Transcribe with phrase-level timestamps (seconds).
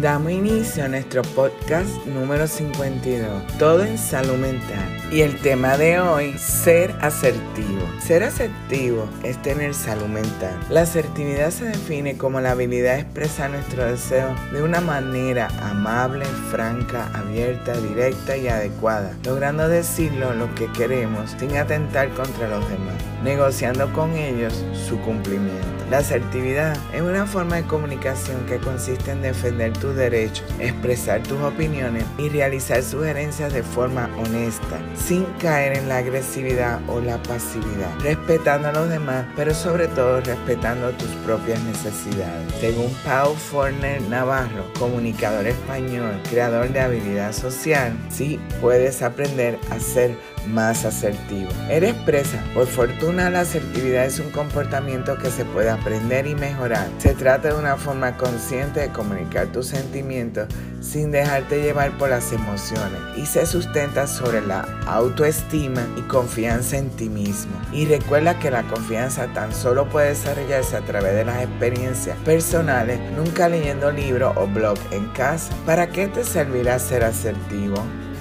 [0.00, 4.84] Damos inicio a nuestro podcast número 52, Todo en Salud Mental.
[5.10, 7.80] Y el tema de hoy, ser asertivo.
[7.98, 10.54] Ser asertivo es tener salud mental.
[10.68, 16.26] La asertividad se define como la habilidad de expresar nuestro deseo de una manera amable,
[16.50, 22.96] franca, abierta, directa y adecuada, logrando decirlo lo que queremos sin atentar contra los demás,
[23.24, 25.75] negociando con ellos su cumplimiento.
[25.90, 31.40] La asertividad es una forma de comunicación que consiste en defender tus derechos, expresar tus
[31.40, 37.92] opiniones y realizar sugerencias de forma honesta, sin caer en la agresividad o la pasividad,
[38.00, 42.52] respetando a los demás, pero sobre todo respetando tus propias necesidades.
[42.60, 50.16] Según Pau Forner Navarro, comunicador español, creador de habilidad social, sí puedes aprender a ser
[50.46, 51.50] más asertivo.
[51.68, 52.42] Eres presa.
[52.54, 56.88] Por fortuna la asertividad es un comportamiento que se puede aprender y mejorar.
[56.98, 60.48] Se trata de una forma consciente de comunicar tus sentimientos
[60.80, 66.90] sin dejarte llevar por las emociones y se sustenta sobre la autoestima y confianza en
[66.90, 67.52] ti mismo.
[67.72, 73.00] Y recuerda que la confianza tan solo puede desarrollarse a través de las experiencias personales,
[73.16, 75.52] nunca leyendo libros o blog en casa.
[75.64, 77.76] ¿Para qué te servirá ser asertivo?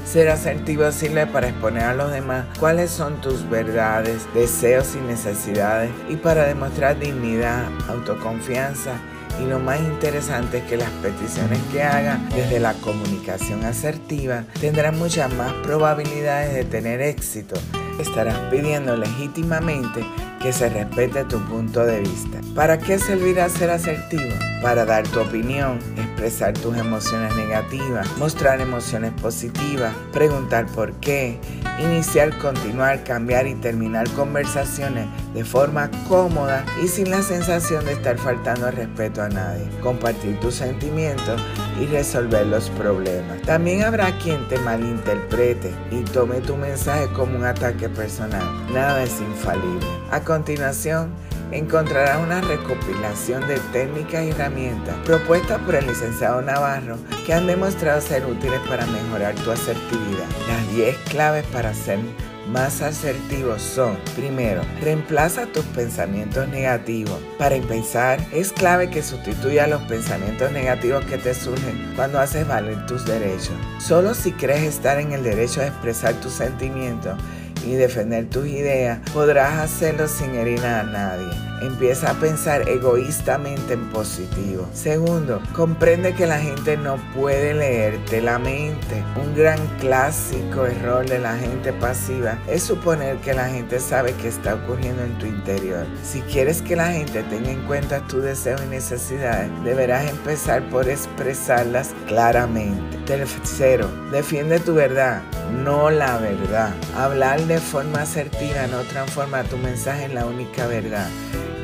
[0.06, 5.92] Ser asertivo sirve para exponer a los demás cuáles son tus verdades, deseos y necesidades
[6.10, 8.94] y para demostrar dignidad, autoconfianza
[9.42, 14.98] y lo más interesante es que las peticiones que haga desde la comunicación asertiva tendrán
[14.98, 17.56] muchas más probabilidades de tener éxito.
[18.00, 20.06] Estarás pidiendo legítimamente
[20.42, 22.40] que se respete tu punto de vista.
[22.54, 24.34] ¿Para qué servirá ser asertivo?
[24.62, 31.40] Para dar tu opinión, expresar tus emociones negativas, mostrar emociones positivas, preguntar por qué,
[31.80, 38.18] iniciar, continuar, cambiar y terminar conversaciones de forma cómoda y sin la sensación de estar
[38.18, 41.40] faltando al respeto a nadie, compartir tus sentimientos
[41.80, 43.42] y resolver los problemas.
[43.42, 48.44] También habrá quien te malinterprete y tome tu mensaje como un ataque personal.
[48.74, 49.86] Nada es infalible.
[50.12, 51.12] A continuación,
[51.56, 58.02] encontrarás una recopilación de técnicas y herramientas propuestas por el licenciado Navarro que han demostrado
[58.02, 60.28] ser útiles para mejorar tu asertividad.
[60.48, 62.00] Las 10 claves para ser
[62.48, 67.20] más asertivos son, primero, reemplaza tus pensamientos negativos.
[67.40, 72.86] Para empezar, es clave que sustituya los pensamientos negativos que te surgen cuando haces valer
[72.86, 73.56] tus derechos.
[73.80, 77.18] Solo si crees estar en el derecho de expresar tus sentimientos
[77.66, 81.30] y defender tus ideas, podrás hacerlo sin herir a nadie.
[81.62, 84.68] Empieza a pensar egoístamente en positivo.
[84.74, 89.04] Segundo, comprende que la gente no puede leerte la mente.
[89.16, 94.28] Un gran clásico error de la gente pasiva es suponer que la gente sabe qué
[94.28, 95.86] está ocurriendo en tu interior.
[96.04, 100.88] Si quieres que la gente tenga en cuenta tus deseos y necesidades, deberás empezar por
[100.90, 102.98] expresarlas claramente.
[103.06, 105.22] Tercero, defiende tu verdad,
[105.52, 106.74] no la verdad.
[106.96, 111.08] Hablar de forma asertiva no transforma tu mensaje en la única verdad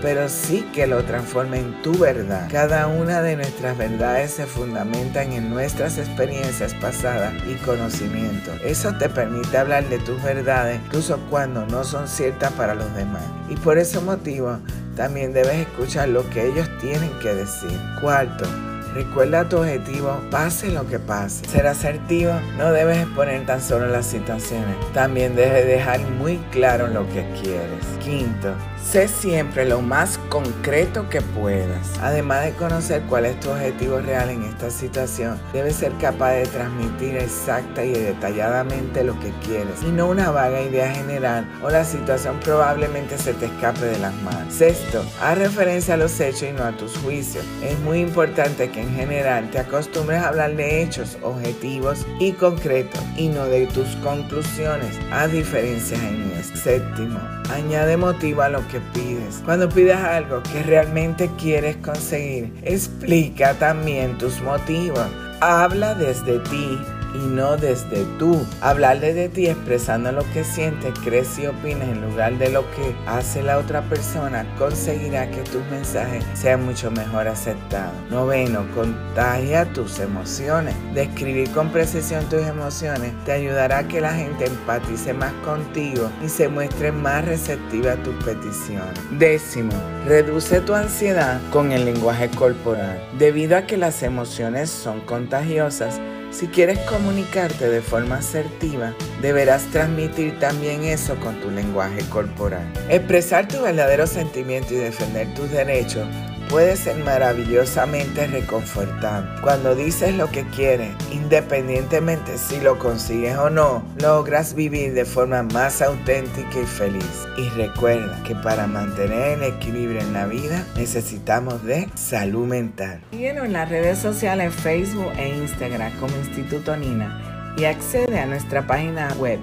[0.01, 2.49] pero sí que lo transforma en tu verdad.
[2.51, 8.59] Cada una de nuestras verdades se fundamentan en nuestras experiencias pasadas y conocimientos.
[8.63, 13.23] Eso te permite hablar de tus verdades incluso cuando no son ciertas para los demás.
[13.49, 14.57] Y por ese motivo
[14.95, 17.79] también debes escuchar lo que ellos tienen que decir.
[18.01, 18.45] Cuarto,
[18.93, 21.47] Recuerda tu objetivo, pase lo que pase.
[21.47, 27.07] Ser asertivo no debes exponer tan solo las situaciones, también debes dejar muy claro lo
[27.07, 27.85] que quieres.
[28.03, 28.53] Quinto,
[28.83, 31.97] sé siempre lo más concreto que puedas.
[32.01, 36.47] Además de conocer cuál es tu objetivo real en esta situación, debes ser capaz de
[36.47, 41.85] transmitir exacta y detalladamente lo que quieres y no una vaga idea general o la
[41.85, 44.53] situación probablemente se te escape de las manos.
[44.53, 47.45] Sexto, haz referencia a los hechos y no a tus juicios.
[47.63, 53.01] Es muy importante que en general te acostumbres a hablar de hechos objetivos y concretos
[53.17, 56.57] y no de tus conclusiones, a diferencias en esto.
[56.57, 57.19] Séptimo,
[57.53, 59.41] añade motivo a lo que pides.
[59.45, 65.07] Cuando pidas algo que realmente quieres conseguir, explica también tus motivos.
[65.39, 66.79] Habla desde ti
[67.13, 68.45] y no desde tú.
[68.61, 72.95] Hablarle de ti expresando lo que sientes, crees y opinas en lugar de lo que
[73.05, 77.93] hace la otra persona conseguirá que tus mensajes sean mucho mejor aceptados.
[78.09, 80.75] Noveno, contagia tus emociones.
[80.93, 86.29] Describir con precisión tus emociones te ayudará a que la gente empatice más contigo y
[86.29, 88.99] se muestre más receptiva a tus peticiones.
[89.17, 89.73] Décimo,
[90.05, 93.01] reduce tu ansiedad con el lenguaje corporal.
[93.17, 95.99] Debido a que las emociones son contagiosas,
[96.31, 102.71] si quieres comunicarte de forma asertiva, deberás transmitir también eso con tu lenguaje corporal.
[102.89, 106.07] Expresar tu verdadero sentimiento y defender tus derechos
[106.51, 109.41] puede ser maravillosamente reconfortante.
[109.41, 115.43] Cuando dices lo que quieres, independientemente si lo consigues o no, logras vivir de forma
[115.43, 117.25] más auténtica y feliz.
[117.37, 122.99] Y recuerda que para mantener el equilibrio en la vida necesitamos de salud mental.
[123.11, 128.67] Síguenos en las redes sociales Facebook e Instagram como Instituto Nina y accede a nuestra
[128.67, 129.39] página web